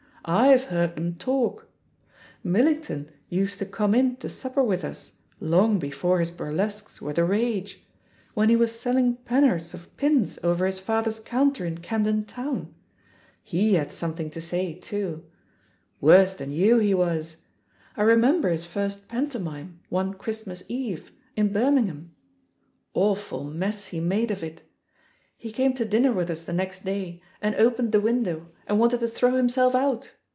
Fve 0.23 0.65
heard 0.65 0.99
'em 0.99 1.15
talk 1.15 1.65
I 1.65 2.13
Millington 2.43 3.11
used 3.27 3.57
to 3.57 3.65
come 3.65 3.95
in 3.95 4.17
to 4.17 4.29
supper 4.29 4.61
with 4.61 4.85
us, 4.85 5.13
long 5.39 5.79
before 5.79 6.19
his 6.19 6.29
burlesques 6.29 7.01
were 7.01 7.11
the 7.11 7.23
rage— 7.25 7.83
^when 8.37 8.47
he 8.51 8.55
was 8.55 8.79
selling 8.79 9.15
pen'orths 9.27 9.73
of 9.73 9.97
pins 9.97 10.37
over 10.43 10.67
his 10.67 10.77
father's 10.77 11.19
counter 11.19 11.65
in 11.65 11.79
Camden 11.79 12.23
Town. 12.23 12.71
He 13.43 13.73
had 13.73 13.91
something 13.91 14.29
to 14.29 14.39
106 14.39 14.87
THE 14.87 14.95
POSITION 14.95 15.13
OF 15.15 15.19
PEGGY 15.19 15.23
HAKPER 15.23 15.91
say, 15.95 15.97
too. 15.97 16.03
Worse 16.05 16.35
than 16.35 16.51
you, 16.51 16.77
he 16.77 16.93
was. 16.93 17.37
I 17.97 18.03
remember 18.03 18.51
his 18.51 18.67
first 18.67 19.07
pantomime, 19.07 19.79
one 19.89 20.13
Christmas 20.13 20.61
Eve, 20.67 21.11
in 21.35 21.51
Bir 21.51 21.71
mingham— 21.71 22.11
^awful 22.95 23.51
mess 23.51 23.85
he 23.85 23.99
made 23.99 24.29
of 24.29 24.43
it! 24.43 24.61
He 25.35 25.51
came 25.51 25.73
to 25.73 25.85
dinner 25.85 26.11
with 26.13 26.29
us 26.29 26.45
the 26.45 26.53
next 26.53 26.85
day 26.85 27.19
and 27.41 27.55
opened 27.55 27.93
the 27.93 27.99
window 27.99 28.49
and 28.67 28.79
wanted 28.79 28.99
to 28.99 29.07
throw 29.07 29.33
himself 29.37 29.73
out. 29.73 30.11